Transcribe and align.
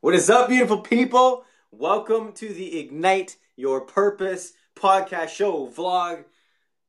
What 0.00 0.14
is 0.14 0.30
up, 0.30 0.48
beautiful 0.48 0.78
people? 0.80 1.44
Welcome 1.70 2.32
to 2.34 2.48
the 2.52 2.78
Ignite 2.78 3.36
Your 3.56 3.80
Purpose 3.80 4.52
podcast 4.76 5.28
show, 5.30 5.66
vlog, 5.68 6.24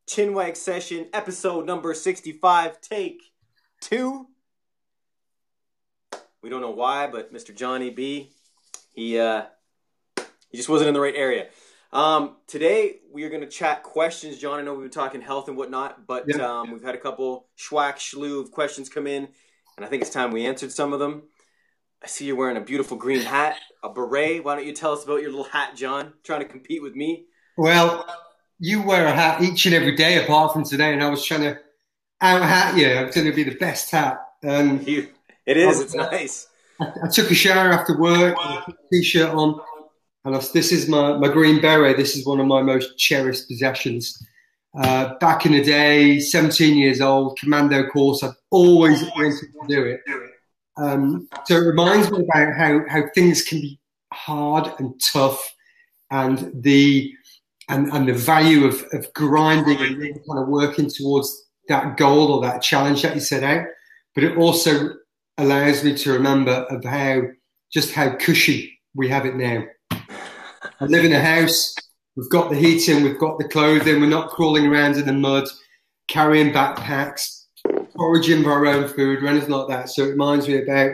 chinwag 0.07 0.55
session, 0.55 1.07
episode 1.13 1.65
number 1.65 1.93
65, 1.93 2.79
take 2.81 3.21
two. 3.81 4.27
We 6.41 6.49
don't 6.49 6.61
know 6.61 6.69
why, 6.71 7.07
but 7.07 7.33
Mr. 7.33 7.53
Johnny 7.55 7.89
B, 7.89 8.31
he 8.93 9.19
uh, 9.19 9.43
he 10.49 10.57
just 10.57 10.69
wasn't 10.69 10.87
in 10.89 10.93
the 10.93 11.01
right 11.01 11.15
area. 11.15 11.47
Um, 11.91 12.37
today 12.47 12.99
we 13.11 13.23
are 13.23 13.29
going 13.29 13.41
to 13.41 13.47
chat 13.47 13.81
questions. 13.83 14.37
John, 14.37 14.59
I 14.59 14.61
know 14.61 14.73
we've 14.73 14.83
been 14.83 14.91
talking 14.91 15.21
health 15.21 15.47
and 15.47 15.57
whatnot, 15.57 16.05
but 16.05 16.25
Yeah. 16.27 16.59
um, 16.61 16.71
we've 16.71 16.83
had 16.83 16.95
a 16.95 16.99
couple 16.99 17.47
schwack 17.57 17.99
slew 17.99 18.39
of 18.39 18.51
questions 18.51 18.87
come 18.87 19.07
in, 19.07 19.27
and 19.75 19.85
I 19.85 19.89
think 19.89 20.03
it's 20.03 20.11
time 20.11 20.31
we 20.31 20.45
answered 20.45 20.71
some 20.71 20.93
of 20.93 20.99
them. 20.99 21.23
I 22.01 22.07
see 22.07 22.25
you're 22.25 22.35
wearing 22.37 22.57
a 22.57 22.61
beautiful 22.61 22.95
green 22.95 23.21
hat, 23.21 23.57
a 23.83 23.89
beret. 23.89 24.43
Why 24.43 24.55
don't 24.55 24.65
you 24.65 24.73
tell 24.73 24.93
us 24.93 25.03
about 25.03 25.21
your 25.21 25.31
little 25.31 25.45
hat, 25.45 25.75
John? 25.75 26.13
Trying 26.23 26.39
to 26.39 26.45
compete 26.45 26.81
with 26.81 26.95
me? 26.95 27.25
Well, 27.57 28.05
you 28.57 28.81
wear 28.81 29.05
a 29.05 29.11
hat 29.11 29.41
each 29.41 29.65
and 29.65 29.75
every 29.75 29.95
day 29.95 30.23
apart 30.23 30.53
from 30.53 30.63
today, 30.63 30.93
and 30.93 31.03
I 31.03 31.09
was 31.09 31.25
trying 31.25 31.41
to 31.41 31.59
out 32.21 32.41
hat 32.41 32.77
you. 32.77 32.87
It's 32.87 33.15
going 33.15 33.27
to 33.27 33.33
be 33.33 33.43
the 33.43 33.55
best 33.55 33.91
hat. 33.91 34.19
Um, 34.47 34.81
You, 34.85 35.09
it 35.45 35.57
is. 35.57 35.81
It's 35.81 35.93
nice. 35.93 36.47
I, 36.79 36.87
I 37.03 37.07
took 37.09 37.31
a 37.31 37.35
shower 37.35 37.71
after 37.71 37.97
work, 37.99 38.35
I 38.39 38.63
t-shirt 38.91 39.31
on, 39.31 39.59
and 40.23 40.35
I, 40.35 40.39
this 40.53 40.71
is 40.71 40.87
my, 40.87 41.17
my 41.17 41.27
green 41.27 41.59
beret. 41.59 41.97
This 41.97 42.15
is 42.15 42.25
one 42.25 42.39
of 42.39 42.47
my 42.47 42.61
most 42.61 42.97
cherished 42.97 43.49
possessions. 43.49 44.25
Uh, 44.77 45.15
back 45.15 45.45
in 45.45 45.51
the 45.51 45.63
day, 45.63 46.19
17 46.19 46.77
years 46.77 47.01
old, 47.01 47.37
commando 47.39 47.87
course, 47.87 48.23
I've 48.23 48.35
always 48.51 49.03
wanted 49.15 49.33
to 49.39 49.47
do 49.67 49.83
it. 49.83 50.01
Um, 50.79 51.27
so 51.45 51.55
it 51.55 51.65
reminds 51.65 52.11
me 52.11 52.19
about 52.19 52.55
how, 52.55 52.81
how 52.87 53.03
things 53.13 53.43
can 53.43 53.59
be 53.59 53.79
hard 54.13 54.71
and 54.79 54.99
tough 55.13 55.53
and 56.11 56.51
the 56.63 57.13
and, 57.69 57.91
and 57.93 58.07
the 58.07 58.13
value 58.13 58.65
of, 58.65 58.83
of 58.93 59.13
grinding 59.13 59.79
and 59.79 59.97
really 59.97 60.19
kind 60.27 60.39
of 60.39 60.47
working 60.47 60.89
towards 60.89 61.45
that 61.67 61.97
goal 61.97 62.31
or 62.31 62.41
that 62.41 62.63
challenge 62.63 63.03
that 63.03 63.13
you 63.13 63.21
set 63.21 63.43
out. 63.43 63.67
But 64.15 64.23
it 64.23 64.37
also 64.37 64.95
allows 65.37 65.83
me 65.83 65.95
to 65.95 66.11
remember 66.11 66.51
of 66.51 66.83
how 66.83 67.21
just 67.71 67.93
how 67.93 68.15
cushy 68.15 68.79
we 68.95 69.07
have 69.09 69.25
it 69.25 69.35
now. 69.35 69.65
I 69.91 70.85
live 70.85 71.05
in 71.05 71.13
a 71.13 71.21
house. 71.21 71.75
We've 72.15 72.29
got 72.29 72.49
the 72.49 72.57
heating. 72.57 73.03
We've 73.03 73.19
got 73.19 73.37
the 73.37 73.47
clothing. 73.47 74.01
We're 74.01 74.07
not 74.07 74.31
crawling 74.31 74.65
around 74.65 74.97
in 74.97 75.05
the 75.05 75.13
mud, 75.13 75.47
carrying 76.07 76.51
backpacks, 76.51 77.38
foraging 77.99 78.43
for 78.43 78.51
our 78.51 78.65
own 78.65 78.87
food 78.87 79.21
or 79.21 79.27
anything 79.27 79.49
like 79.49 79.67
that. 79.67 79.89
So 79.89 80.03
it 80.03 80.11
reminds 80.11 80.47
me 80.47 80.63
about 80.63 80.91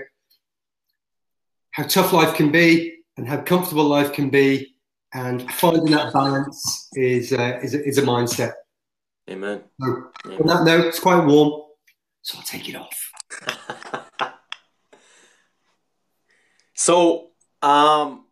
how 1.71 1.83
tough 1.83 2.11
life 2.11 2.35
can 2.35 2.51
be 2.51 2.97
and 3.17 3.27
how 3.27 3.41
comfortable 3.41 3.85
life 3.85 4.11
can 4.11 4.29
be. 4.29 4.75
And 5.13 5.49
finding 5.53 5.85
that 5.91 6.11
balance 6.11 6.89
is 6.93 7.31
uh, 7.31 7.59
is, 7.63 7.73
a, 7.73 7.87
is 7.87 7.97
a 7.97 8.01
mindset. 8.01 8.53
Amen. 9.29 9.63
So 9.81 9.87
on 10.27 10.47
that 10.47 10.63
note, 10.65 10.85
it's 10.87 10.99
quite 10.99 11.23
warm, 11.25 11.61
so 12.21 12.37
I'll 12.37 12.43
take 12.43 12.67
it 12.67 12.75
off. 12.75 14.31
So, 16.75 17.31
um, 17.61 18.25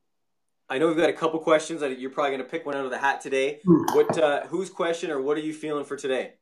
I 0.70 0.78
know 0.78 0.88
we've 0.88 0.98
got 0.98 1.10
a 1.10 1.14
couple 1.14 1.40
questions. 1.40 1.80
that 1.80 1.98
You're 1.98 2.12
probably 2.12 2.32
going 2.32 2.44
to 2.44 2.50
pick 2.50 2.66
one 2.66 2.76
out 2.76 2.86
of 2.86 2.92
the 2.92 2.98
hat 2.98 3.22
today. 3.22 3.62
Hmm. 3.66 3.96
What, 3.96 4.18
uh, 4.18 4.46
whose 4.48 4.70
question 4.70 5.10
or 5.10 5.22
what 5.22 5.38
are 5.38 5.42
you 5.42 5.54
feeling 5.54 5.86
for 5.86 5.96
today? 5.96 6.34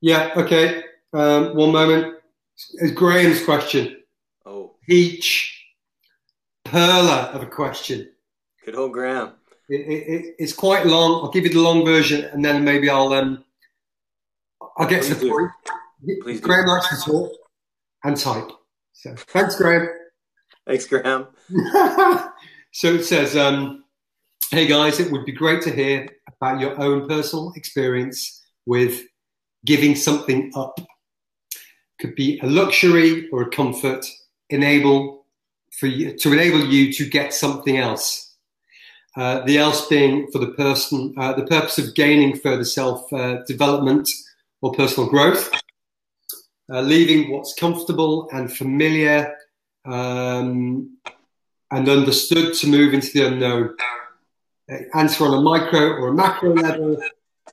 Yeah, 0.00 0.32
okay. 0.36 0.82
Um, 1.14 1.54
one 1.54 1.72
moment. 1.72 2.16
It's 2.74 2.92
Graham's 2.92 3.44
question. 3.44 4.02
Oh, 4.44 4.74
Peach 4.86 5.64
perler 6.64 7.32
of 7.32 7.42
a 7.42 7.46
question. 7.46 8.10
good 8.64 8.74
old 8.74 8.92
Graham. 8.92 9.34
It, 9.68 9.80
it, 9.80 10.08
it, 10.08 10.34
it's 10.38 10.52
quite 10.52 10.86
long. 10.86 11.24
I'll 11.24 11.30
give 11.30 11.44
you 11.44 11.50
the 11.50 11.60
long 11.60 11.84
version, 11.84 12.24
and 12.24 12.44
then 12.44 12.64
maybe 12.64 12.90
I'll 12.90 13.12
um, 13.12 13.44
I'll 14.76 14.88
get 14.88 15.04
to 15.04 15.14
the 15.14 15.20
do. 15.20 15.30
point. 15.30 15.50
Please 16.22 16.40
do. 16.40 16.46
Graham 16.46 16.66
likes 16.66 16.88
to 16.88 17.10
talk 17.10 17.30
and 18.02 18.16
type. 18.16 18.50
So 18.92 19.14
thanks, 19.16 19.56
Graham. 19.56 19.88
Thanks, 20.66 20.86
Graham. 20.86 21.28
so 22.72 22.94
it 22.94 23.04
says, 23.04 23.36
um, 23.36 23.84
"Hey 24.50 24.66
guys, 24.66 24.98
it 24.98 25.12
would 25.12 25.24
be 25.24 25.32
great 25.32 25.62
to 25.62 25.70
hear 25.70 26.08
about 26.26 26.60
your 26.60 26.78
own 26.80 27.08
personal 27.08 27.52
experience 27.54 28.42
with 28.66 29.02
giving 29.64 29.94
something 29.94 30.50
up. 30.54 30.78
Could 32.00 32.14
be 32.14 32.38
a 32.40 32.46
luxury 32.46 33.28
or 33.30 33.42
a 33.42 33.50
comfort. 33.50 34.06
Enable 34.50 35.24
for 35.72 35.86
you 35.86 36.16
to 36.16 36.32
enable 36.32 36.64
you 36.66 36.92
to 36.92 37.08
get 37.08 37.32
something 37.32 37.78
else. 37.78 38.34
Uh, 39.16 39.40
the 39.44 39.58
else 39.58 39.86
being 39.86 40.26
for 40.32 40.38
the 40.38 40.52
person, 40.52 41.14
uh, 41.16 41.32
the 41.32 41.46
purpose 41.46 41.78
of 41.78 41.94
gaining 41.94 42.36
further 42.36 42.64
self 42.64 43.12
uh, 43.12 43.38
development 43.46 44.08
or 44.60 44.72
personal 44.72 45.08
growth. 45.08 45.50
Uh, 46.70 46.80
leaving 46.80 47.30
what's 47.30 47.54
comfortable 47.54 48.28
and 48.32 48.52
familiar." 48.52 49.34
Um, 49.84 50.96
and 51.74 51.88
understood 51.88 52.54
to 52.54 52.66
move 52.68 52.94
into 52.94 53.10
the 53.12 53.26
unknown. 53.26 53.76
Uh, 54.70 54.76
answer 54.94 55.24
on 55.24 55.34
a 55.34 55.40
micro 55.40 55.94
or 55.94 56.08
a 56.08 56.14
macro 56.14 56.54
level. 56.54 57.02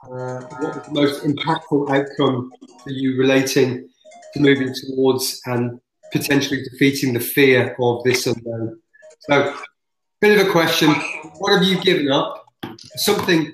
Uh, 0.03 0.41
what 0.41 0.75
was 0.75 0.85
the 0.85 0.91
most 0.94 1.23
impactful 1.23 1.90
outcome 1.90 2.52
for 2.84 2.90
you 2.90 3.18
relating 3.18 3.90
moving 4.36 4.74
towards 4.74 5.42
and 5.46 5.80
potentially 6.12 6.64
defeating 6.64 7.14
the 7.14 7.20
fear 7.20 7.76
of 7.80 8.04
this 8.04 8.28
unknown? 8.28 8.80
So, 9.22 9.56
bit 10.20 10.40
of 10.40 10.48
a 10.48 10.52
question. 10.52 10.90
What 11.38 11.54
have 11.54 11.64
you 11.64 11.82
given 11.82 12.12
up? 12.12 12.46
Something 12.96 13.54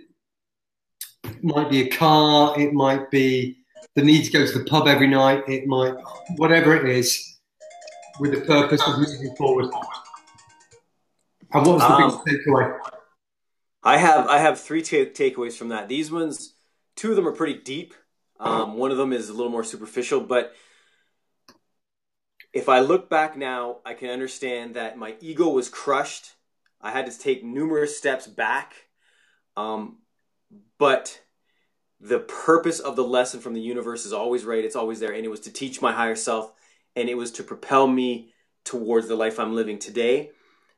it 1.24 1.44
might 1.44 1.70
be 1.70 1.82
a 1.82 1.90
car, 1.90 2.60
it 2.60 2.74
might 2.74 3.12
be 3.12 3.58
the 3.96 4.02
need 4.04 4.24
to 4.24 4.32
go 4.32 4.46
to 4.46 4.60
the 4.60 4.66
pub 4.66 4.88
every 4.88 5.08
night, 5.08 5.44
it 5.48 5.68
might, 5.68 5.94
whatever 6.38 6.76
it 6.76 6.88
is, 6.90 7.38
with 8.20 8.32
the 8.32 8.42
purpose 8.42 8.82
of 8.88 8.98
moving 9.00 9.36
forward. 9.36 9.66
And 11.54 11.66
what 11.66 11.76
was 11.76 11.82
the 11.82 11.94
Um, 11.94 12.22
biggest 12.26 12.46
takeaway? 12.48 12.80
I 13.84 13.98
have 13.98 14.28
I 14.28 14.40
have 14.40 14.60
three 14.60 14.82
ta- 14.82 15.12
takeaways 15.12 15.54
from 15.54 15.70
that. 15.70 15.88
These 15.88 16.12
ones, 16.12 16.56
two 16.96 17.10
of 17.12 17.16
them 17.16 17.28
are 17.28 17.32
pretty 17.32 17.60
deep. 17.60 17.94
Um, 18.40 18.76
one 18.78 18.92
of 18.92 18.98
them 18.98 19.14
is 19.14 19.30
a 19.30 19.34
little 19.34 19.52
more 19.52 19.64
superficial, 19.64 20.22
but 20.22 20.54
if 22.54 22.70
I 22.70 22.80
look 22.80 23.10
back 23.10 23.38
now, 23.38 23.78
I 23.86 23.94
can 23.94 24.10
understand 24.10 24.76
that 24.76 24.98
my 24.98 25.16
ego 25.20 25.50
was 25.50 25.70
crushed. 25.70 26.34
I 26.82 26.92
had 26.92 27.06
to 27.08 27.18
take 27.18 27.44
numerous 27.44 27.98
steps 27.98 28.28
back, 28.28 28.74
um, 29.56 29.98
but 30.78 31.22
the 32.00 32.20
purpose 32.20 32.80
of 32.80 32.96
the 32.96 33.04
lesson 33.04 33.40
from 33.40 33.54
the 33.54 33.62
universe 33.62 34.06
is 34.06 34.14
always 34.14 34.46
right. 34.46 34.64
It's 34.64 34.76
always 34.76 35.00
there, 35.00 35.14
and 35.14 35.26
it 35.26 35.30
was 35.30 35.42
to 35.42 35.52
teach 35.52 35.82
my 35.82 35.92
higher 35.92 36.16
self, 36.16 36.54
and 36.96 37.10
it 37.10 37.18
was 37.18 37.32
to 37.34 37.44
propel 37.44 37.88
me 37.88 38.34
towards 38.64 39.08
the 39.08 39.16
life 39.16 39.40
I'm 39.40 39.56
living 39.56 39.80
today. 39.80 40.32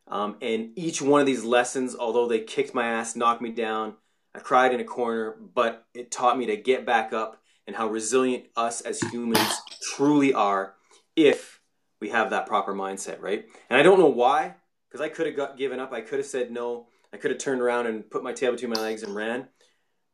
Um, 0.07 0.37
and 0.41 0.71
each 0.75 1.01
one 1.01 1.19
of 1.21 1.27
these 1.27 1.43
lessons, 1.43 1.95
although 1.95 2.27
they 2.27 2.39
kicked 2.39 2.73
my 2.73 2.85
ass, 2.87 3.15
knocked 3.15 3.41
me 3.41 3.51
down, 3.51 3.95
I 4.33 4.39
cried 4.39 4.73
in 4.73 4.79
a 4.79 4.85
corner, 4.85 5.35
but 5.53 5.85
it 5.93 6.11
taught 6.11 6.37
me 6.37 6.47
to 6.47 6.57
get 6.57 6.85
back 6.85 7.13
up 7.13 7.41
and 7.69 7.75
how 7.75 7.88
resilient 7.88 8.46
us 8.56 8.81
as 8.81 9.00
humans 9.00 9.62
truly 9.94 10.34
are 10.34 10.74
if 11.16 11.59
we 12.02 12.09
have 12.09 12.31
that 12.31 12.47
proper 12.47 12.74
mindset, 12.74 13.22
right? 13.22 13.46
And 13.69 13.80
I 13.80 13.84
don't 13.84 14.00
know 14.00 14.07
why, 14.07 14.56
because 14.90 15.02
I 15.02 15.09
could 15.09 15.28
have 15.28 15.56
given 15.56 15.80
up. 15.80 15.94
I 15.94 16.02
could 16.02 16.18
have 16.18 16.25
said 16.25 16.50
no. 16.50 16.88
I 17.13 17.18
could 17.18 17.30
have 17.30 17.40
turned 17.40 17.62
around 17.62 17.85
and 17.85 18.09
put 18.09 18.24
my 18.24 18.34
tail 18.34 18.53
between 18.53 18.72
my 18.72 18.81
legs 18.81 19.03
and 19.03 19.13
ran 19.13 19.50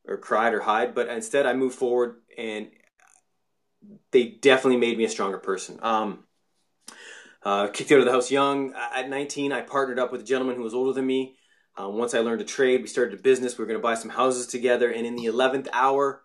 or 0.06 0.18
cried 0.18 0.54
or 0.54 0.60
hide, 0.60 0.94
but 0.94 1.08
instead 1.08 1.46
I 1.46 1.54
moved 1.54 1.78
forward 1.78 2.18
and 2.38 2.72
they 4.12 4.26
definitely 4.26 4.82
made 4.82 4.98
me 4.98 5.06
a 5.06 5.10
stronger 5.10 5.38
person. 5.38 5.80
Um, 5.82 6.26
uh, 7.42 7.68
kicked 7.68 7.94
out 7.94 8.00
of 8.00 8.06
the 8.06 8.12
house 8.12 8.32
young. 8.32 8.74
At 8.94 9.10
19, 9.10 9.54
I 9.54 9.62
partnered 9.62 9.98
up 9.98 10.12
with 10.12 10.19
a 10.19 10.25
gentleman 10.25 10.58
who 10.58 10.63
was 10.63 10.74
older 10.74 10.92
than 10.92 11.08
me. 11.08 11.38
Uh, 11.80 11.88
once 11.88 12.13
I 12.13 12.19
learned 12.19 12.40
to 12.40 12.46
trade, 12.46 12.81
we 12.81 12.88
started 12.88 13.18
a 13.18 13.24
business. 13.24 13.58
We 13.58 13.63
were 13.63 13.68
going 13.68 13.80
to 13.80 13.84
buy 13.84 13.96
some 13.96 14.12
houses 14.12 14.46
together. 14.46 14.92
And 14.92 15.06
in 15.08 15.16
the 15.16 15.28
11th 15.28 15.69
hour, 15.72 16.25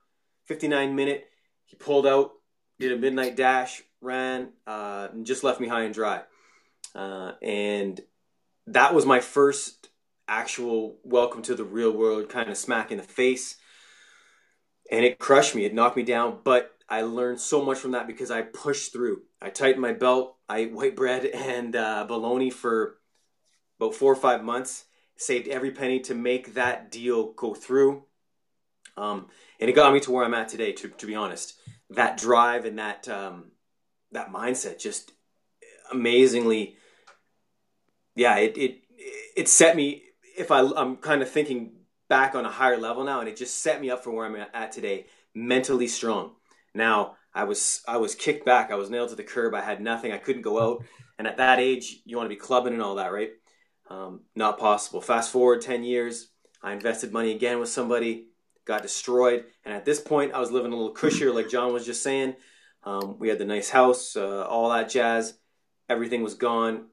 59 0.50 0.96
minute, 0.96 1.28
he 1.64 1.76
pulled 1.76 2.08
out, 2.08 2.32
did 2.80 2.90
a 2.90 2.96
midnight 2.96 3.36
dash, 3.36 3.84
ran, 4.00 4.48
uh, 4.66 5.06
and 5.12 5.24
just 5.24 5.44
left 5.44 5.60
me 5.60 5.68
high 5.68 5.84
and 5.84 5.94
dry. 5.94 6.22
Uh, 6.92 7.34
and 7.40 8.00
that 8.66 8.92
was 8.92 9.06
my 9.06 9.20
first 9.20 9.90
actual 10.26 10.98
welcome 11.04 11.40
to 11.42 11.54
the 11.54 11.62
real 11.62 11.92
world 11.92 12.28
kind 12.28 12.50
of 12.50 12.56
smack 12.56 12.90
in 12.90 12.96
the 12.96 13.04
face. 13.04 13.58
And 14.90 15.04
it 15.04 15.20
crushed 15.20 15.54
me. 15.54 15.66
It 15.66 15.72
knocked 15.72 15.96
me 15.96 16.02
down. 16.02 16.40
But 16.42 16.72
I 16.88 17.02
learned 17.02 17.40
so 17.40 17.64
much 17.64 17.78
from 17.78 17.92
that 17.92 18.08
because 18.08 18.32
I 18.32 18.42
pushed 18.42 18.92
through. 18.92 19.22
I 19.40 19.50
tightened 19.50 19.82
my 19.82 19.92
belt. 19.92 20.36
I 20.48 20.58
ate 20.58 20.72
white 20.72 20.96
bread 20.96 21.26
and 21.32 21.76
uh, 21.76 22.06
bologna 22.08 22.50
for 22.50 22.96
about 23.78 23.94
four 23.94 24.12
or 24.12 24.16
five 24.16 24.42
months. 24.42 24.86
Saved 25.16 25.46
every 25.46 25.70
penny 25.70 26.00
to 26.00 26.14
make 26.16 26.54
that 26.54 26.90
deal 26.90 27.34
go 27.34 27.54
through. 27.54 28.02
Um, 29.00 29.26
and 29.58 29.70
it 29.70 29.74
got 29.74 29.92
me 29.92 30.00
to 30.00 30.10
where 30.10 30.24
I'm 30.24 30.34
at 30.34 30.48
today. 30.48 30.72
To, 30.72 30.88
to 30.88 31.06
be 31.06 31.14
honest, 31.14 31.54
that 31.90 32.16
drive 32.16 32.64
and 32.64 32.78
that 32.78 33.08
um, 33.08 33.52
that 34.12 34.32
mindset 34.32 34.78
just 34.78 35.12
amazingly 35.92 36.76
yeah, 38.14 38.36
it 38.36 38.56
it 38.58 38.82
it 39.36 39.48
set 39.48 39.76
me. 39.76 40.02
If 40.36 40.50
I 40.50 40.60
I'm 40.60 40.96
kind 40.96 41.22
of 41.22 41.30
thinking 41.30 41.72
back 42.08 42.34
on 42.34 42.44
a 42.44 42.50
higher 42.50 42.76
level 42.76 43.04
now, 43.04 43.20
and 43.20 43.28
it 43.28 43.36
just 43.36 43.60
set 43.62 43.80
me 43.80 43.90
up 43.90 44.04
for 44.04 44.10
where 44.10 44.26
I'm 44.26 44.36
at 44.52 44.72
today, 44.72 45.06
mentally 45.34 45.88
strong. 45.88 46.32
Now 46.74 47.16
I 47.34 47.44
was 47.44 47.82
I 47.86 47.96
was 47.98 48.14
kicked 48.14 48.44
back. 48.44 48.70
I 48.70 48.76
was 48.76 48.90
nailed 48.90 49.10
to 49.10 49.16
the 49.16 49.24
curb. 49.24 49.54
I 49.54 49.62
had 49.62 49.80
nothing. 49.80 50.12
I 50.12 50.18
couldn't 50.18 50.42
go 50.42 50.60
out. 50.60 50.84
And 51.18 51.26
at 51.26 51.36
that 51.36 51.60
age, 51.60 52.00
you 52.04 52.16
want 52.16 52.26
to 52.28 52.34
be 52.34 52.40
clubbing 52.40 52.72
and 52.72 52.82
all 52.82 52.96
that, 52.96 53.12
right? 53.12 53.30
Um, 53.90 54.22
not 54.34 54.58
possible. 54.58 55.00
Fast 55.00 55.32
forward 55.32 55.60
ten 55.60 55.84
years, 55.84 56.28
I 56.62 56.72
invested 56.72 57.12
money 57.12 57.32
again 57.32 57.58
with 57.58 57.68
somebody, 57.68 58.28
got 58.70 58.82
destroyed, 58.82 59.44
and 59.64 59.74
at 59.74 59.84
this 59.84 60.00
point, 60.00 60.32
I 60.32 60.38
was 60.38 60.52
living 60.52 60.72
a 60.72 60.76
little 60.76 60.94
cushier, 60.94 61.34
like 61.34 61.50
John 61.50 61.72
was 61.72 61.84
just 61.84 62.02
saying. 62.02 62.36
Um, 62.84 63.18
we 63.18 63.28
had 63.28 63.38
the 63.38 63.44
nice 63.44 63.68
house, 63.68 64.16
uh, 64.16 64.46
all 64.46 64.70
that 64.70 64.88
jazz. 64.88 65.34
Everything 65.88 66.22
was 66.22 66.34
gone, 66.34 66.86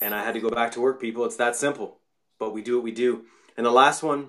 and 0.00 0.14
I 0.14 0.22
had 0.22 0.34
to 0.34 0.40
go 0.40 0.50
back 0.50 0.72
to 0.72 0.80
work. 0.80 1.00
People, 1.00 1.24
it's 1.24 1.36
that 1.36 1.56
simple. 1.56 2.00
But 2.38 2.52
we 2.52 2.62
do 2.62 2.76
what 2.76 2.84
we 2.84 2.92
do. 2.92 3.24
And 3.56 3.64
the 3.64 3.70
last 3.70 4.02
one, 4.02 4.28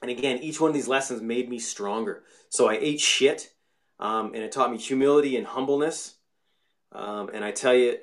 and 0.00 0.10
again, 0.10 0.38
each 0.38 0.60
one 0.60 0.70
of 0.70 0.74
these 0.74 0.88
lessons 0.88 1.20
made 1.20 1.48
me 1.48 1.58
stronger. 1.58 2.22
So 2.48 2.68
I 2.68 2.78
ate 2.80 3.00
shit, 3.00 3.52
um, 3.98 4.32
and 4.32 4.42
it 4.44 4.52
taught 4.52 4.70
me 4.70 4.78
humility 4.78 5.36
and 5.36 5.46
humbleness. 5.46 6.14
Um, 6.92 7.30
and 7.34 7.44
I 7.44 7.50
tell 7.50 7.74
you, 7.74 7.98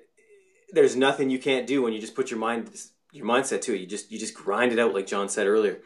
there's 0.71 0.95
nothing 0.95 1.29
you 1.29 1.39
can't 1.39 1.67
do 1.67 1.81
when 1.81 1.93
you 1.93 2.01
just 2.01 2.15
put 2.15 2.29
your 2.29 2.39
mind 2.39 2.69
your 3.13 3.25
mindset 3.25 3.61
to 3.61 3.73
it. 3.73 3.79
You 3.79 3.87
just 3.87 4.11
you 4.11 4.19
just 4.19 4.33
grind 4.33 4.73
it 4.73 4.79
out, 4.79 4.93
like 4.93 5.07
John 5.07 5.29
said 5.29 5.47
earlier. 5.47 5.79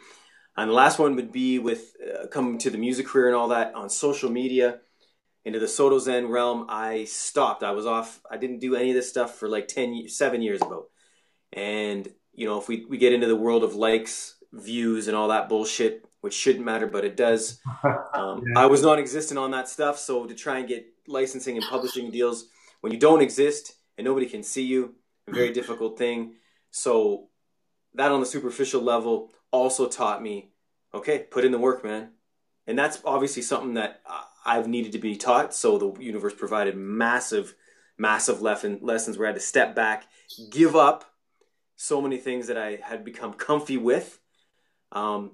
And 0.57 0.69
the 0.69 0.73
last 0.73 0.97
one 0.97 1.15
would 1.15 1.31
be 1.31 1.59
with 1.59 1.95
uh, 2.03 2.27
coming 2.27 2.57
to 2.59 2.69
the 2.69 2.77
music 2.77 3.05
career 3.05 3.27
and 3.27 3.35
all 3.35 3.49
that 3.49 3.75
on 3.75 3.89
social 3.89 4.29
media 4.31 4.79
into 5.45 5.59
the 5.59 5.67
Soto 5.67 5.99
Zen 5.99 6.27
realm. 6.29 6.65
I 6.67 7.05
stopped. 7.05 7.63
I 7.63 7.71
was 7.71 7.85
off. 7.85 8.19
I 8.29 8.37
didn't 8.37 8.59
do 8.59 8.75
any 8.75 8.89
of 8.89 8.95
this 8.95 9.07
stuff 9.07 9.35
for 9.35 9.47
like 9.47 9.67
10, 9.67 10.07
seven 10.07 10.41
years 10.41 10.61
ago. 10.61 10.87
And 11.53 12.07
you 12.33 12.47
know, 12.47 12.59
if 12.59 12.67
we 12.67 12.85
we 12.85 12.97
get 12.97 13.13
into 13.13 13.27
the 13.27 13.35
world 13.35 13.63
of 13.63 13.75
likes, 13.75 14.35
views, 14.51 15.07
and 15.07 15.15
all 15.15 15.29
that 15.29 15.47
bullshit, 15.47 16.05
which 16.21 16.33
shouldn't 16.33 16.65
matter, 16.65 16.87
but 16.87 17.05
it 17.05 17.15
does. 17.15 17.59
Um, 18.13 18.43
yeah. 18.47 18.63
I 18.63 18.65
was 18.65 18.81
non-existent 18.81 19.37
on 19.37 19.51
that 19.51 19.69
stuff, 19.69 19.99
so 19.99 20.25
to 20.25 20.33
try 20.33 20.57
and 20.57 20.67
get 20.67 20.87
licensing 21.07 21.55
and 21.55 21.65
publishing 21.69 22.09
deals 22.09 22.47
when 22.81 22.91
you 22.91 22.97
don't 22.99 23.21
exist 23.21 23.75
and 23.97 24.05
nobody 24.05 24.25
can 24.25 24.41
see 24.41 24.63
you, 24.63 24.95
a 25.27 25.33
very 25.33 25.53
difficult 25.53 25.99
thing. 25.99 26.33
So 26.71 27.29
that 27.93 28.11
on 28.11 28.19
the 28.19 28.25
superficial 28.25 28.81
level 28.81 29.31
also 29.51 29.87
taught 29.87 30.21
me, 30.21 30.51
okay, 30.93 31.19
put 31.19 31.45
in 31.45 31.51
the 31.51 31.59
work, 31.59 31.83
man. 31.83 32.09
And 32.65 32.77
that's 32.77 33.01
obviously 33.05 33.41
something 33.41 33.75
that 33.75 34.01
I've 34.45 34.67
needed 34.67 34.91
to 34.93 34.99
be 34.99 35.15
taught. 35.15 35.53
So 35.53 35.77
the 35.77 36.03
universe 36.03 36.33
provided 36.33 36.75
massive, 36.75 37.55
massive 37.97 38.41
lessons 38.41 39.17
where 39.17 39.27
I 39.27 39.29
had 39.29 39.35
to 39.35 39.41
step 39.41 39.75
back, 39.75 40.07
give 40.49 40.75
up 40.75 41.05
so 41.75 42.01
many 42.01 42.17
things 42.17 42.47
that 42.47 42.57
I 42.57 42.79
had 42.81 43.05
become 43.05 43.33
comfy 43.33 43.77
with. 43.77 44.19
Um, 44.91 45.31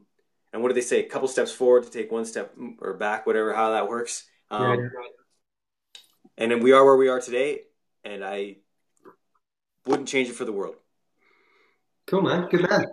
and 0.52 0.62
what 0.62 0.68
do 0.68 0.76
they 0.76 0.82
say? 0.82 1.00
A 1.00 1.10
couple 1.10 1.28
steps 1.28 1.52
forward 1.52 1.84
to 1.84 1.90
take 1.90 2.12
one 2.12 2.26
step 2.26 2.54
or 2.80 2.94
back, 2.94 3.26
whatever, 3.26 3.54
how 3.54 3.72
that 3.72 3.88
works. 3.88 4.26
Um, 4.52 4.80
yeah. 4.80 4.90
And 6.38 6.52
then 6.52 6.62
we 6.62 6.72
are 6.72 6.84
where 6.84 6.98
we 6.98 7.10
are 7.10 7.22
today, 7.22 7.62
and 8.04 8.24
I 8.24 8.58
wouldn't 9.86 10.08
change 10.08 10.30
it 10.30 10.36
for 10.36 10.46
the 10.46 10.52
world. 10.52 10.76
Cool, 12.08 12.22
man. 12.22 12.50
Good 12.50 12.70
man. 12.70 12.86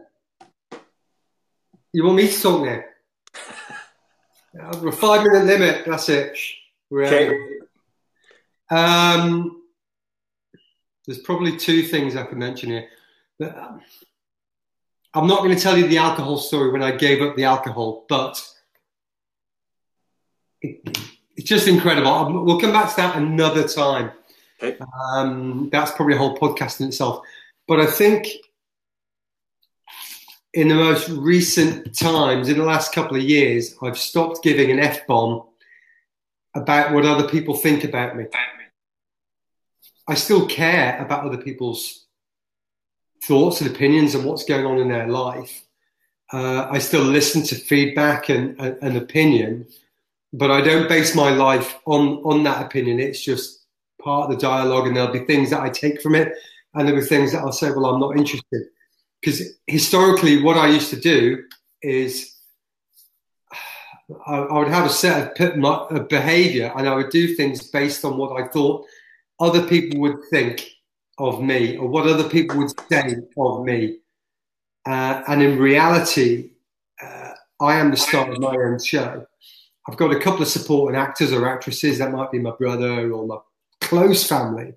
You 1.93 2.05
want 2.05 2.17
me 2.17 2.29
to 2.29 2.41
talk 2.41 2.65
now? 2.65 2.83
We're 4.81 4.89
a 4.89 4.93
five 4.93 5.25
minute 5.25 5.45
limit. 5.45 5.85
That's 5.87 6.09
it. 6.09 6.39
We're 6.89 7.05
okay. 7.05 7.39
Um, 8.71 9.63
there's 11.07 11.19
probably 11.19 11.57
two 11.57 11.83
things 11.83 12.15
I 12.15 12.25
can 12.25 12.39
mention 12.39 12.71
here. 12.71 12.89
But, 13.39 13.59
um, 13.59 13.81
I'm 15.15 15.27
not 15.27 15.39
going 15.39 15.57
to 15.57 15.61
tell 15.61 15.77
you 15.77 15.89
the 15.89 15.99
alcohol 15.99 16.37
story 16.37 16.71
when 16.71 16.83
I 16.83 16.93
gave 16.93 17.21
up 17.21 17.35
the 17.35 17.45
alcohol, 17.45 18.07
but 18.09 18.41
it, 20.61 20.99
it's 21.37 21.49
just 21.49 21.67
incredible. 21.67 22.45
We'll 22.45 22.61
come 22.61 22.73
back 22.73 22.91
to 22.91 22.97
that 22.99 23.17
another 23.17 23.67
time. 23.67 24.13
Okay. 24.63 24.79
Um, 25.13 25.69
that's 25.73 25.91
probably 25.93 26.15
a 26.15 26.19
whole 26.19 26.37
podcast 26.37 26.81
in 26.81 26.89
itself. 26.89 27.25
But 27.67 27.81
I 27.81 27.87
think 27.87 28.29
in 30.53 30.69
the 30.69 30.75
most 30.75 31.09
recent 31.09 31.97
times, 31.97 32.49
in 32.49 32.59
the 32.59 32.65
last 32.65 32.93
couple 32.93 33.17
of 33.17 33.23
years, 33.23 33.75
I've 33.83 33.99
stopped 33.99 34.43
giving 34.43 34.71
an 34.71 34.81
F 34.81 35.07
bomb 35.07 35.45
about 36.55 36.93
what 36.93 37.07
other 37.07 37.29
people 37.29 37.55
think 37.55 37.85
about 37.85 38.17
me. 38.17 38.27
I 40.09 40.15
still 40.15 40.47
care 40.47 40.99
about 41.01 41.25
other 41.25 41.39
people's 41.39 42.07
thoughts 43.23 43.61
and 43.61 43.71
opinions 43.71 44.15
and 44.15 44.25
what's 44.25 44.45
going 44.45 44.67
on 44.67 44.79
in 44.79 44.89
their 44.89 45.07
life. 45.07 45.65
Uh, 46.33 46.67
I 46.71 46.79
still 46.79 47.03
listen 47.03 47.43
to 47.45 47.55
feedback 47.55 48.29
and, 48.29 48.59
and, 48.61 48.77
and, 48.83 48.97
opinion, 48.97 49.67
but 50.33 50.51
I 50.51 50.61
don't 50.61 50.89
base 50.89 51.15
my 51.15 51.31
life 51.31 51.79
on, 51.87 52.23
on 52.25 52.45
that 52.45 52.65
opinion. 52.65 53.01
It's 53.01 53.21
just 53.21 53.65
part 54.01 54.31
of 54.31 54.37
the 54.37 54.41
dialogue, 54.41 54.87
and 54.87 54.97
there'll 54.97 55.13
be 55.13 55.25
things 55.25 55.51
that 55.51 55.61
I 55.61 55.71
take 55.71 56.01
from 56.01 56.15
it, 56.15 56.33
and 56.75 56.87
there'll 56.87 57.01
be 57.01 57.07
things 57.07 57.33
that 57.33 57.41
I'll 57.41 57.53
say, 57.53 57.71
well, 57.71 57.87
I'm 57.87 58.01
not 58.01 58.17
interested. 58.17 58.67
Because 59.21 59.43
historically, 59.67 60.43
what 60.43 60.57
I 60.57 60.69
used 60.69 60.91
to 60.91 61.01
do 61.01 61.45
is 61.83 62.35
I, 64.27 64.37
I 64.37 64.59
would 64.59 64.69
have 64.69 64.87
a 64.87 64.91
set 64.91 65.39
of 65.41 66.09
behavior, 66.09 66.73
and 66.77 66.89
I 66.89 66.95
would 66.95 67.11
do 67.11 67.35
things 67.35 67.71
based 67.71 68.05
on 68.05 68.17
what 68.17 68.41
I 68.41 68.49
thought 68.49 68.87
other 69.39 69.67
people 69.67 70.01
would 70.01 70.19
think 70.31 70.69
of 71.19 71.43
me 71.43 71.77
or 71.77 71.87
what 71.89 72.07
other 72.07 72.29
people 72.29 72.59
would 72.59 72.73
say 72.91 73.17
of 73.37 73.65
me. 73.65 73.99
Uh, 74.87 75.23
and 75.29 75.43
in 75.43 75.59
reality, 75.59 76.51
uh, 77.03 77.33
I 77.61 77.77
am 77.77 77.91
the 77.91 77.97
star 77.97 78.31
of 78.31 78.39
my 78.39 78.57
own 78.57 78.83
show. 78.83 79.27
I've 79.89 79.97
got 79.97 80.13
a 80.13 80.21
couple 80.21 80.43
of 80.43 80.49
supporting 80.49 80.99
actors 80.99 81.33
or 81.33 81.49
actresses. 81.49 81.99
That 81.99 82.13
might 82.13 82.31
be 82.31 82.39
my 82.39 82.53
brother 82.53 83.11
or 83.13 83.27
my 83.27 83.39
close 83.81 84.27
family. 84.27 84.75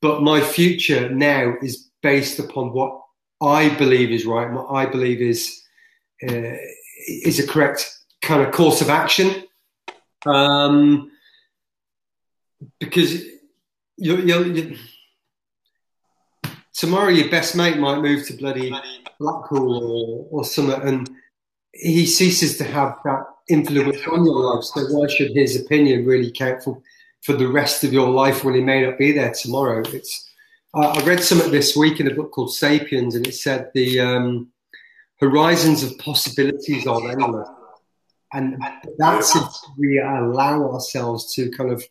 But 0.00 0.22
my 0.22 0.40
future 0.40 1.08
now 1.10 1.54
is 1.62 1.89
based 2.02 2.38
upon 2.38 2.72
what 2.72 3.00
I 3.42 3.74
believe 3.76 4.10
is 4.10 4.26
right, 4.26 4.50
what 4.50 4.70
I 4.70 4.86
believe 4.86 5.20
is 5.20 5.62
uh, 6.22 6.56
is 7.08 7.38
a 7.38 7.46
correct 7.46 7.90
kind 8.20 8.42
of 8.42 8.52
course 8.52 8.80
of 8.80 8.90
action. 8.90 9.44
Um, 10.26 11.10
because 12.78 13.24
you, 13.96 14.16
you, 14.16 14.44
you 14.44 14.76
tomorrow 16.74 17.08
your 17.08 17.30
best 17.30 17.56
mate 17.56 17.78
might 17.78 18.00
move 18.00 18.26
to 18.26 18.34
bloody 18.34 18.70
Blackpool 19.18 20.28
or, 20.30 20.40
or 20.40 20.44
something, 20.44 20.80
and 20.82 21.10
he 21.72 22.06
ceases 22.06 22.58
to 22.58 22.64
have 22.64 22.98
that 23.04 23.24
influence 23.48 24.00
on 24.10 24.24
your 24.24 24.54
life. 24.54 24.64
So 24.64 24.82
why 24.86 25.08
should 25.08 25.32
his 25.34 25.60
opinion 25.60 26.06
really 26.06 26.30
count 26.30 26.62
for, 26.62 26.80
for 27.22 27.32
the 27.32 27.48
rest 27.48 27.84
of 27.84 27.92
your 27.92 28.08
life 28.08 28.44
when 28.44 28.54
he 28.54 28.60
may 28.60 28.84
not 28.84 28.98
be 28.98 29.12
there 29.12 29.32
tomorrow? 29.32 29.82
It's 29.86 30.29
I 30.74 31.02
read 31.04 31.22
something 31.22 31.50
this 31.50 31.76
week 31.76 32.00
in 32.00 32.10
a 32.10 32.14
book 32.14 32.30
called 32.30 32.54
Sapiens, 32.54 33.16
and 33.16 33.26
it 33.26 33.34
said 33.34 33.70
the 33.74 34.00
um, 34.00 34.52
horizons 35.18 35.82
of 35.82 35.98
possibilities 35.98 36.86
are 36.86 37.10
endless, 37.10 37.48
and 38.32 38.62
that's 38.98 39.34
if 39.34 39.44
we 39.76 39.98
allow 39.98 40.72
ourselves 40.72 41.34
to 41.34 41.50
kind 41.50 41.72
of 41.72 41.84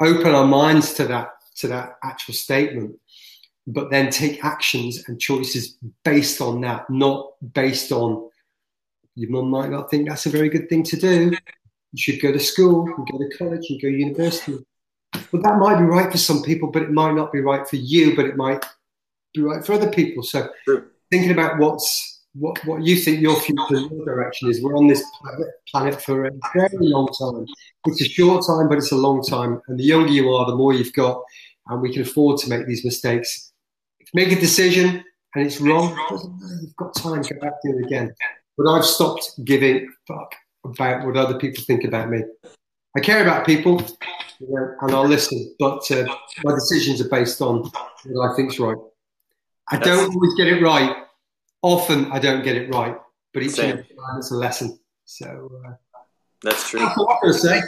open 0.00 0.34
our 0.34 0.46
minds 0.46 0.94
to 0.94 1.06
that 1.06 1.30
to 1.56 1.68
that 1.68 1.96
actual 2.02 2.34
statement 2.34 2.96
but 3.66 3.90
then 3.90 4.10
take 4.10 4.44
actions 4.44 5.08
and 5.08 5.20
choices 5.20 5.78
based 6.04 6.40
on 6.40 6.60
that, 6.60 6.88
not 6.90 7.32
based 7.54 7.92
on 7.92 8.28
your 9.14 9.30
mum 9.30 9.48
might 9.48 9.70
not 9.70 9.90
think 9.90 10.08
that's 10.08 10.26
a 10.26 10.30
very 10.30 10.48
good 10.48 10.68
thing 10.68 10.82
to 10.82 10.96
do. 10.96 11.30
You 11.92 11.98
should 11.98 12.20
go 12.20 12.32
to 12.32 12.40
school, 12.40 12.86
you 12.86 13.04
go 13.10 13.18
to 13.18 13.38
college, 13.38 13.70
you 13.70 13.80
go 13.80 13.88
to 13.88 13.96
university. 13.96 14.58
But 15.34 15.42
that 15.42 15.58
might 15.58 15.80
be 15.80 15.84
right 15.84 16.12
for 16.12 16.16
some 16.16 16.44
people, 16.44 16.70
but 16.70 16.82
it 16.82 16.92
might 16.92 17.16
not 17.16 17.32
be 17.32 17.40
right 17.40 17.66
for 17.66 17.74
you, 17.74 18.14
but 18.14 18.24
it 18.24 18.36
might 18.36 18.64
be 19.34 19.40
right 19.40 19.66
for 19.66 19.72
other 19.72 19.90
people. 19.90 20.22
So 20.22 20.48
True. 20.64 20.86
thinking 21.10 21.32
about 21.32 21.58
what's 21.58 22.22
what, 22.34 22.64
what 22.64 22.84
you 22.84 22.94
think 22.94 23.20
your 23.20 23.34
future 23.40 23.80
your 23.80 24.04
direction 24.04 24.48
is. 24.48 24.62
We're 24.62 24.76
on 24.76 24.86
this 24.86 25.02
planet 25.68 26.00
for 26.00 26.26
a 26.26 26.30
very 26.54 26.76
long 26.78 27.08
time. 27.18 27.46
It's 27.86 28.00
a 28.00 28.04
short 28.04 28.46
time, 28.46 28.68
but 28.68 28.78
it's 28.78 28.92
a 28.92 28.96
long 28.96 29.24
time. 29.24 29.60
And 29.66 29.76
the 29.76 29.82
younger 29.82 30.12
you 30.12 30.32
are, 30.32 30.46
the 30.46 30.54
more 30.54 30.72
you've 30.72 30.92
got, 30.92 31.20
and 31.66 31.82
we 31.82 31.92
can 31.92 32.02
afford 32.02 32.38
to 32.42 32.48
make 32.48 32.68
these 32.68 32.84
mistakes 32.84 33.52
make 34.12 34.30
a 34.30 34.38
decision 34.38 35.02
and 35.34 35.44
it's 35.44 35.60
wrong, 35.60 35.98
you've 36.62 36.76
got 36.76 36.94
time 36.94 37.24
to 37.24 37.34
go 37.34 37.40
back 37.40 37.60
to 37.62 37.70
it 37.70 37.84
again. 37.84 38.14
But 38.56 38.70
I've 38.70 38.84
stopped 38.84 39.32
giving 39.44 39.78
a 39.78 40.12
fuck 40.12 40.32
about 40.64 41.04
what 41.04 41.16
other 41.16 41.36
people 41.40 41.64
think 41.64 41.82
about 41.82 42.08
me. 42.08 42.22
I 42.96 43.00
care 43.00 43.22
about 43.22 43.44
people 43.44 43.82
and 44.80 44.92
I'll 44.92 45.06
listen, 45.06 45.54
but 45.58 45.90
uh, 45.90 46.06
my 46.44 46.54
decisions 46.54 47.00
are 47.00 47.08
based 47.08 47.40
on 47.40 47.70
what 48.06 48.30
I 48.30 48.36
think's 48.36 48.58
right. 48.58 48.76
I 49.70 49.78
don't 49.78 50.14
always 50.14 50.34
get 50.34 50.48
it 50.48 50.62
right. 50.62 51.04
Often 51.62 52.12
I 52.12 52.18
don't 52.18 52.44
get 52.44 52.56
it 52.56 52.72
right, 52.74 52.96
but 53.32 53.42
each 53.42 53.56
time 53.56 53.84
it's 54.18 54.30
a 54.30 54.36
lesson. 54.36 54.78
So 55.04 55.50
uh, 55.66 55.72
that's 56.42 56.68
true. 56.68 56.80
That's 56.80 56.96
what 56.98 57.18
I'm 57.22 57.32
say 57.32 57.60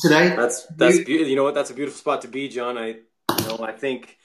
today. 0.00 0.34
That's 0.34 0.66
that's 0.76 0.98
beautiful. 0.98 1.28
You 1.28 1.36
know 1.36 1.44
what? 1.44 1.54
That's 1.54 1.70
a 1.70 1.74
beautiful 1.74 1.98
spot 1.98 2.22
to 2.22 2.28
be, 2.28 2.48
John. 2.48 2.78
I, 2.78 2.86
you 2.86 3.46
know, 3.46 3.58
I 3.62 3.72
think 3.72 4.16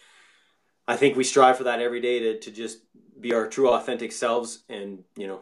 I 0.88 0.96
think 0.96 1.18
we 1.18 1.24
strive 1.24 1.58
for 1.58 1.66
that 1.66 1.82
every 1.82 2.00
day 2.00 2.20
to, 2.20 2.40
to 2.40 2.52
just 2.52 2.80
be 3.20 3.34
our 3.34 3.48
true 3.48 3.70
authentic 3.70 4.12
selves 4.12 4.64
and, 4.70 5.04
you 5.16 5.28
know, 5.28 5.42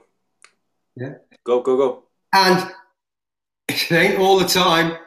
yeah, 0.95 1.15
go, 1.43 1.61
go, 1.61 1.77
go. 1.77 2.03
And 2.33 2.71
it 3.67 3.91
ain't 3.91 4.19
all 4.19 4.39
the 4.39 4.47
time. 4.47 4.97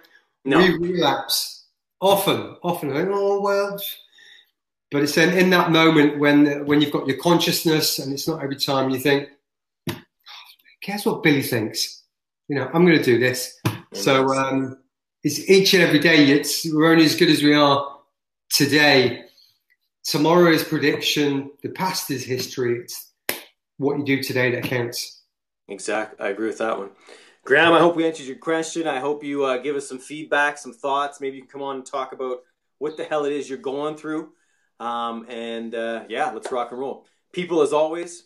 No. 0.44 0.58
We 0.58 0.76
relapse 0.76 1.66
often, 2.00 2.56
often. 2.62 2.92
Think, 2.92 3.08
oh, 3.12 3.40
well, 3.40 3.78
but 4.90 5.02
it's 5.02 5.16
in, 5.16 5.36
in 5.36 5.50
that 5.50 5.70
moment 5.70 6.18
when 6.18 6.64
when 6.66 6.80
you've 6.80 6.92
got 6.92 7.06
your 7.06 7.18
consciousness, 7.18 7.98
and 7.98 8.12
it's 8.12 8.26
not 8.26 8.42
every 8.42 8.56
time 8.56 8.90
you 8.90 8.98
think, 8.98 9.28
guess 10.82 11.04
what 11.04 11.22
Billy 11.22 11.42
thinks? 11.42 12.02
You 12.48 12.56
know, 12.56 12.70
I'm 12.72 12.86
going 12.86 12.96
to 12.98 13.04
do 13.04 13.18
this. 13.18 13.60
So 13.92 14.28
um, 14.28 14.78
it's 15.22 15.50
each 15.50 15.74
and 15.74 15.82
every 15.82 15.98
day. 15.98 16.30
It's 16.30 16.64
we're 16.72 16.90
only 16.90 17.04
as 17.04 17.16
good 17.16 17.30
as 17.30 17.42
we 17.42 17.54
are 17.54 17.98
today. 18.50 19.24
Tomorrow 20.04 20.52
is 20.52 20.64
prediction. 20.64 21.50
The 21.62 21.68
past 21.68 22.10
is 22.10 22.24
history. 22.24 22.80
It's 22.80 23.12
what 23.76 23.98
you 23.98 24.04
do 24.04 24.22
today 24.22 24.50
that 24.52 24.64
counts. 24.64 25.22
Exactly. 25.68 26.24
I 26.24 26.30
agree 26.30 26.46
with 26.46 26.58
that 26.58 26.78
one. 26.78 26.90
Graham, 27.48 27.72
I 27.72 27.78
hope 27.78 27.96
we 27.96 28.06
answered 28.06 28.26
your 28.26 28.36
question. 28.36 28.86
I 28.86 29.00
hope 29.00 29.24
you 29.24 29.46
uh, 29.46 29.56
give 29.56 29.74
us 29.74 29.88
some 29.88 29.98
feedback, 29.98 30.58
some 30.58 30.74
thoughts. 30.74 31.18
Maybe 31.18 31.36
you 31.36 31.42
can 31.44 31.50
come 31.50 31.62
on 31.62 31.76
and 31.76 31.86
talk 31.86 32.12
about 32.12 32.40
what 32.76 32.98
the 32.98 33.04
hell 33.04 33.24
it 33.24 33.32
is 33.32 33.48
you're 33.48 33.56
going 33.56 33.96
through. 33.96 34.32
Um, 34.78 35.24
and 35.30 35.74
uh, 35.74 36.04
yeah, 36.10 36.30
let's 36.30 36.52
rock 36.52 36.72
and 36.72 36.78
roll. 36.78 37.06
People, 37.32 37.62
as 37.62 37.72
always, 37.72 38.24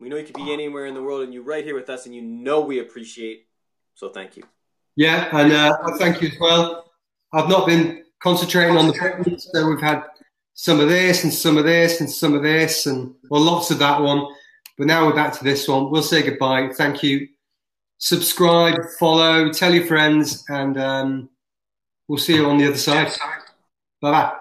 we 0.00 0.08
know 0.08 0.16
you 0.16 0.24
could 0.24 0.34
be 0.34 0.52
anywhere 0.52 0.86
in 0.86 0.94
the 0.94 1.02
world, 1.02 1.22
and 1.22 1.32
you're 1.32 1.44
right 1.44 1.62
here 1.62 1.76
with 1.76 1.88
us, 1.88 2.06
and 2.06 2.14
you 2.14 2.22
know 2.22 2.60
we 2.62 2.80
appreciate. 2.80 3.46
So 3.94 4.08
thank 4.08 4.36
you. 4.36 4.42
Yeah, 4.96 5.28
and 5.30 5.52
uh, 5.52 5.72
thank 5.98 6.20
you 6.20 6.26
as 6.26 6.36
well. 6.40 6.90
I've 7.32 7.48
not 7.48 7.68
been 7.68 8.02
concentrating 8.20 8.76
on 8.76 8.88
the 8.88 8.94
fitness, 8.94 9.48
so 9.52 9.68
we've 9.68 9.80
had 9.80 10.02
some 10.54 10.80
of 10.80 10.88
this 10.88 11.22
and 11.22 11.32
some 11.32 11.56
of 11.56 11.62
this 11.62 12.00
and 12.00 12.10
some 12.10 12.34
of 12.34 12.42
this, 12.42 12.86
and 12.86 13.14
well, 13.30 13.42
lots 13.42 13.70
of 13.70 13.78
that 13.78 14.00
one. 14.02 14.26
But 14.76 14.88
now 14.88 15.06
we're 15.06 15.14
back 15.14 15.34
to 15.38 15.44
this 15.44 15.68
one. 15.68 15.88
We'll 15.92 16.02
say 16.02 16.22
goodbye. 16.22 16.70
Thank 16.74 17.04
you. 17.04 17.28
Subscribe, 18.00 18.80
follow, 18.98 19.52
tell 19.52 19.74
your 19.74 19.84
friends, 19.84 20.44
and 20.48 20.78
um, 20.78 21.30
we'll 22.08 22.18
see 22.18 22.34
you 22.34 22.46
on 22.46 22.56
the 22.56 22.66
other 22.66 22.78
side. 22.78 23.12
Bye 24.00 24.10
bye. 24.10 24.32